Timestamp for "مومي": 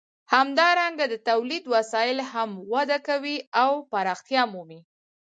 4.53-4.79